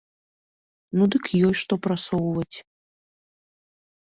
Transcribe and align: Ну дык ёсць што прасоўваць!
Ну 0.99 1.03
дык 1.15 1.25
ёсць 1.49 1.59
што 1.65 1.73
прасоўваць! 1.89 2.57